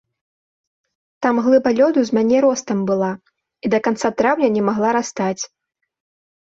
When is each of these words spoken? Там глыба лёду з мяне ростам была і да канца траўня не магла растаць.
Там 1.25 1.35
глыба 1.47 1.69
лёду 1.81 1.99
з 2.11 2.19
мяне 2.19 2.37
ростам 2.47 2.79
была 2.91 3.11
і 3.67 3.75
да 3.75 3.79
канца 3.91 4.07
траўня 4.19 4.49
не 4.59 4.69
магла 4.73 4.89
растаць. 5.01 5.43